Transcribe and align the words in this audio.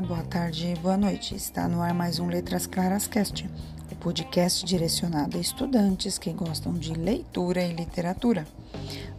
boa 0.00 0.24
tarde, 0.24 0.74
boa 0.82 0.96
noite. 0.96 1.36
Está 1.36 1.68
no 1.68 1.80
ar 1.80 1.94
mais 1.94 2.18
um 2.18 2.26
Letras 2.26 2.66
Claras 2.66 3.06
Cast, 3.06 3.48
o 3.92 3.94
podcast 3.94 4.64
direcionado 4.64 5.38
a 5.38 5.40
estudantes 5.40 6.18
que 6.18 6.32
gostam 6.32 6.72
de 6.72 6.94
leitura 6.94 7.62
e 7.62 7.72
literatura. 7.72 8.44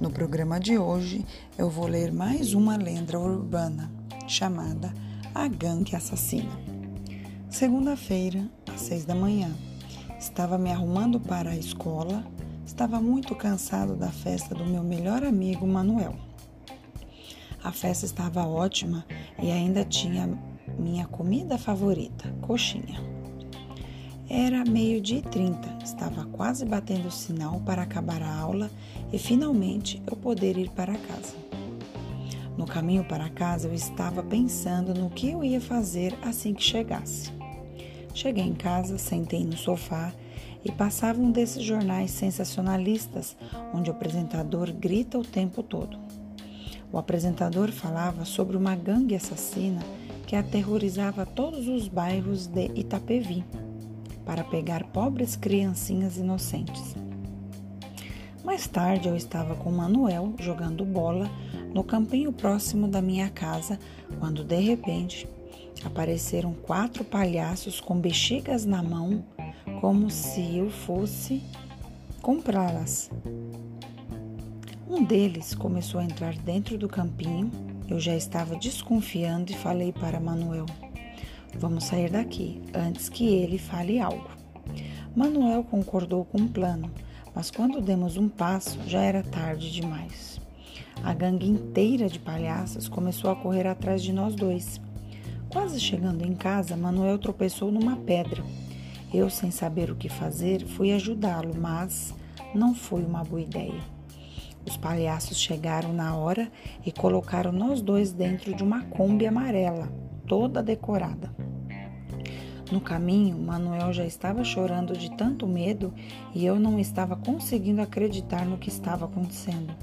No 0.00 0.10
programa 0.10 0.58
de 0.58 0.78
hoje, 0.78 1.26
eu 1.58 1.68
vou 1.68 1.86
ler 1.86 2.10
mais 2.10 2.54
uma 2.54 2.74
lenda 2.74 3.18
urbana 3.18 3.92
chamada 4.26 4.94
A 5.34 5.46
Gangue 5.46 5.94
Assassina. 5.94 6.58
Segunda-feira, 7.50 8.48
às 8.72 8.80
seis 8.80 9.04
da 9.04 9.14
manhã, 9.14 9.50
estava 10.18 10.56
me 10.56 10.72
arrumando 10.72 11.20
para 11.20 11.50
a 11.50 11.56
escola. 11.56 12.24
Estava 12.64 12.98
muito 12.98 13.34
cansado 13.34 13.94
da 13.94 14.10
festa 14.10 14.54
do 14.54 14.64
meu 14.64 14.82
melhor 14.82 15.22
amigo 15.22 15.66
Manuel. 15.66 16.31
A 17.64 17.70
festa 17.70 18.04
estava 18.04 18.44
ótima 18.44 19.06
e 19.40 19.50
ainda 19.52 19.84
tinha 19.84 20.28
minha 20.76 21.06
comida 21.06 21.56
favorita, 21.56 22.28
coxinha. 22.40 23.00
Era 24.28 24.64
meio-dia 24.64 25.18
e 25.18 25.22
trinta, 25.22 25.68
estava 25.84 26.24
quase 26.24 26.64
batendo 26.64 27.06
o 27.06 27.12
sinal 27.12 27.60
para 27.60 27.82
acabar 27.82 28.20
a 28.20 28.36
aula 28.36 28.68
e 29.12 29.18
finalmente 29.18 30.02
eu 30.10 30.16
poder 30.16 30.58
ir 30.58 30.70
para 30.70 30.94
casa. 30.94 31.36
No 32.58 32.66
caminho 32.66 33.04
para 33.04 33.30
casa, 33.30 33.68
eu 33.68 33.74
estava 33.74 34.24
pensando 34.24 34.92
no 34.92 35.08
que 35.08 35.30
eu 35.30 35.44
ia 35.44 35.60
fazer 35.60 36.18
assim 36.20 36.54
que 36.54 36.64
chegasse. 36.64 37.30
Cheguei 38.12 38.44
em 38.44 38.54
casa, 38.54 38.98
sentei 38.98 39.44
no 39.44 39.56
sofá 39.56 40.12
e 40.64 40.72
passava 40.72 41.20
um 41.20 41.30
desses 41.30 41.62
jornais 41.62 42.10
sensacionalistas 42.10 43.36
onde 43.72 43.88
o 43.88 43.92
apresentador 43.92 44.72
grita 44.72 45.16
o 45.16 45.24
tempo 45.24 45.62
todo. 45.62 46.21
O 46.92 46.98
apresentador 46.98 47.72
falava 47.72 48.24
sobre 48.26 48.56
uma 48.56 48.76
gangue 48.76 49.16
assassina 49.16 49.80
que 50.26 50.36
aterrorizava 50.36 51.24
todos 51.24 51.66
os 51.66 51.88
bairros 51.88 52.46
de 52.46 52.70
Itapevi 52.74 53.44
para 54.26 54.44
pegar 54.44 54.84
pobres 54.84 55.34
criancinhas 55.34 56.18
inocentes. 56.18 56.94
Mais 58.44 58.66
tarde 58.66 59.08
eu 59.08 59.16
estava 59.16 59.54
com 59.54 59.70
Manuel 59.70 60.34
jogando 60.38 60.84
bola 60.84 61.30
no 61.72 61.82
campinho 61.82 62.32
próximo 62.32 62.86
da 62.86 63.00
minha 63.00 63.30
casa 63.30 63.78
quando 64.18 64.44
de 64.44 64.60
repente 64.60 65.26
apareceram 65.84 66.52
quatro 66.52 67.04
palhaços 67.04 67.80
com 67.80 67.98
bexigas 67.98 68.64
na 68.64 68.82
mão, 68.82 69.24
como 69.80 70.10
se 70.10 70.56
eu 70.56 70.70
fosse 70.70 71.42
comprá-las. 72.20 73.10
Um 74.92 75.04
deles 75.04 75.54
começou 75.54 76.00
a 76.00 76.04
entrar 76.04 76.34
dentro 76.34 76.76
do 76.76 76.86
campinho. 76.86 77.50
Eu 77.88 77.98
já 77.98 78.14
estava 78.14 78.56
desconfiando 78.56 79.50
e 79.50 79.56
falei 79.56 79.90
para 79.90 80.20
Manuel: 80.20 80.66
Vamos 81.58 81.84
sair 81.84 82.10
daqui 82.10 82.60
antes 82.74 83.08
que 83.08 83.24
ele 83.24 83.56
fale 83.56 83.98
algo. 83.98 84.28
Manuel 85.16 85.64
concordou 85.64 86.26
com 86.26 86.36
o 86.42 86.48
plano, 86.48 86.90
mas 87.34 87.50
quando 87.50 87.80
demos 87.80 88.18
um 88.18 88.28
passo 88.28 88.78
já 88.86 89.00
era 89.00 89.22
tarde 89.22 89.72
demais. 89.72 90.38
A 91.02 91.14
gangue 91.14 91.48
inteira 91.48 92.06
de 92.06 92.18
palhaços 92.18 92.86
começou 92.86 93.30
a 93.30 93.36
correr 93.36 93.66
atrás 93.66 94.02
de 94.02 94.12
nós 94.12 94.34
dois. 94.34 94.78
Quase 95.48 95.80
chegando 95.80 96.22
em 96.22 96.34
casa, 96.34 96.76
Manuel 96.76 97.18
tropeçou 97.18 97.72
numa 97.72 97.96
pedra. 97.96 98.44
Eu, 99.12 99.30
sem 99.30 99.50
saber 99.50 99.90
o 99.90 99.96
que 99.96 100.10
fazer, 100.10 100.66
fui 100.66 100.92
ajudá-lo, 100.92 101.54
mas 101.58 102.14
não 102.54 102.74
foi 102.74 103.02
uma 103.02 103.24
boa 103.24 103.40
ideia. 103.40 104.01
Os 104.66 104.76
palhaços 104.76 105.38
chegaram 105.38 105.92
na 105.92 106.16
hora 106.16 106.50
e 106.84 106.92
colocaram 106.92 107.52
nós 107.52 107.80
dois 107.80 108.12
dentro 108.12 108.54
de 108.54 108.62
uma 108.62 108.84
Kombi 108.84 109.26
amarela, 109.26 109.92
toda 110.26 110.62
decorada. 110.62 111.34
No 112.70 112.80
caminho, 112.80 113.36
Manuel 113.38 113.92
já 113.92 114.06
estava 114.06 114.42
chorando 114.42 114.96
de 114.96 115.14
tanto 115.14 115.46
medo 115.46 115.92
e 116.34 116.46
eu 116.46 116.58
não 116.58 116.78
estava 116.78 117.14
conseguindo 117.14 117.82
acreditar 117.82 118.46
no 118.46 118.56
que 118.56 118.70
estava 118.70 119.04
acontecendo. 119.04 119.74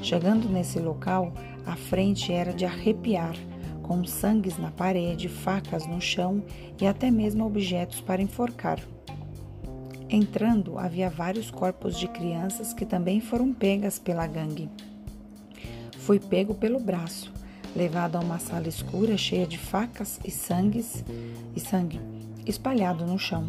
Chegando 0.00 0.48
nesse 0.48 0.78
local, 0.78 1.32
a 1.66 1.74
frente 1.74 2.32
era 2.32 2.52
de 2.52 2.64
arrepiar, 2.64 3.34
com 3.82 4.04
sangues 4.04 4.58
na 4.58 4.70
parede, 4.70 5.28
facas 5.28 5.86
no 5.86 6.00
chão 6.00 6.44
e 6.80 6.86
até 6.86 7.10
mesmo 7.10 7.44
objetos 7.44 8.00
para 8.00 8.22
enforcar. 8.22 8.78
Entrando, 10.10 10.78
havia 10.78 11.10
vários 11.10 11.50
corpos 11.50 11.98
de 11.98 12.08
crianças 12.08 12.72
que 12.72 12.86
também 12.86 13.20
foram 13.20 13.52
pegas 13.52 13.98
pela 13.98 14.26
gangue. 14.26 14.70
Fui 15.98 16.18
pego 16.18 16.54
pelo 16.54 16.80
braço, 16.80 17.30
levado 17.76 18.16
a 18.16 18.20
uma 18.20 18.38
sala 18.38 18.68
escura 18.68 19.18
cheia 19.18 19.46
de 19.46 19.58
facas 19.58 20.18
e 20.24 20.30
sangues 20.30 21.04
e 21.54 21.60
sangue 21.60 22.00
espalhado 22.46 23.04
no 23.04 23.18
chão. 23.18 23.44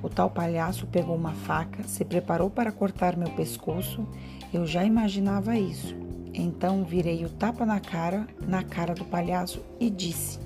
O 0.00 0.08
tal 0.08 0.30
palhaço 0.30 0.86
pegou 0.86 1.16
uma 1.16 1.32
faca, 1.32 1.82
se 1.82 2.04
preparou 2.04 2.48
para 2.48 2.70
cortar 2.70 3.16
meu 3.16 3.30
pescoço. 3.30 4.06
Eu 4.54 4.64
já 4.64 4.84
imaginava 4.84 5.58
isso. 5.58 5.96
Então 6.32 6.84
virei 6.84 7.24
o 7.24 7.28
tapa 7.28 7.66
na 7.66 7.80
cara, 7.80 8.28
na 8.46 8.62
cara 8.62 8.94
do 8.94 9.04
palhaço 9.04 9.60
e 9.80 9.90
disse: 9.90 10.38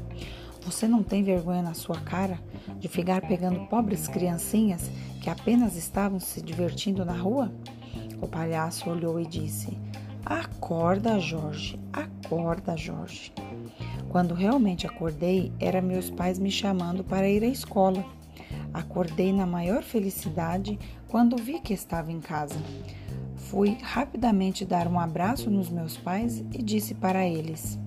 Você 0.64 0.86
não 0.86 1.02
tem 1.02 1.22
vergonha 1.22 1.62
na 1.62 1.74
sua 1.74 2.00
cara 2.00 2.38
de 2.78 2.88
ficar 2.88 3.20
pegando 3.22 3.66
pobres 3.66 4.06
criancinhas 4.06 4.90
que 5.20 5.28
apenas 5.28 5.76
estavam 5.76 6.20
se 6.20 6.40
divertindo 6.40 7.04
na 7.04 7.14
rua? 7.14 7.52
O 8.20 8.28
palhaço 8.28 8.88
olhou 8.88 9.18
e 9.18 9.26
disse: 9.26 9.76
Acorda, 10.24 11.18
Jorge, 11.18 11.78
acorda, 11.92 12.76
Jorge. 12.76 13.32
Quando 14.08 14.34
realmente 14.34 14.86
acordei, 14.86 15.52
era 15.58 15.82
meus 15.82 16.10
pais 16.10 16.38
me 16.38 16.50
chamando 16.50 17.02
para 17.02 17.28
ir 17.28 17.42
à 17.42 17.48
escola. 17.48 18.04
Acordei 18.72 19.32
na 19.32 19.46
maior 19.46 19.82
felicidade 19.82 20.78
quando 21.08 21.36
vi 21.36 21.60
que 21.60 21.74
estava 21.74 22.12
em 22.12 22.20
casa. 22.20 22.56
Fui 23.36 23.76
rapidamente 23.82 24.64
dar 24.64 24.86
um 24.86 24.98
abraço 24.98 25.50
nos 25.50 25.68
meus 25.68 25.96
pais 25.96 26.38
e 26.52 26.62
disse 26.62 26.94
para 26.94 27.26
eles: 27.26 27.78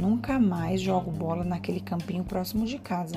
Nunca 0.00 0.38
mais 0.38 0.80
jogo 0.80 1.10
bola 1.10 1.44
naquele 1.44 1.80
campinho 1.80 2.24
próximo 2.24 2.64
de 2.64 2.78
casa. 2.78 3.16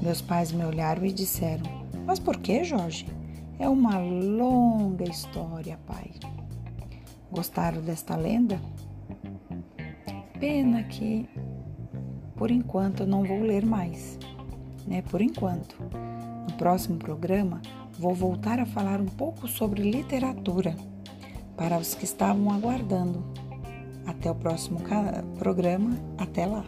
Meus 0.00 0.22
pais 0.22 0.52
me 0.52 0.64
olharam 0.64 1.04
e 1.04 1.12
disseram: 1.12 1.82
mas 2.06 2.18
por 2.18 2.38
que, 2.38 2.64
Jorge? 2.64 3.06
É 3.58 3.68
uma 3.68 3.98
longa 3.98 5.04
história, 5.04 5.78
pai. 5.86 6.10
Gostaram 7.30 7.80
desta 7.80 8.16
lenda? 8.16 8.60
Pena 10.38 10.82
que, 10.82 11.28
por 12.36 12.50
enquanto, 12.50 13.04
eu 13.04 13.06
não 13.06 13.24
vou 13.24 13.40
ler 13.40 13.64
mais, 13.64 14.18
né? 14.86 15.02
Por 15.02 15.20
enquanto. 15.20 15.76
No 16.48 16.56
próximo 16.56 16.98
programa, 16.98 17.62
vou 17.98 18.14
voltar 18.14 18.58
a 18.58 18.66
falar 18.66 19.00
um 19.00 19.06
pouco 19.06 19.46
sobre 19.46 19.88
literatura 19.88 20.76
para 21.56 21.78
os 21.78 21.94
que 21.94 22.04
estavam 22.04 22.50
aguardando. 22.52 23.24
Até 24.06 24.30
o 24.30 24.34
próximo 24.34 24.80
programa. 25.38 25.90
Até 26.18 26.46
lá! 26.46 26.64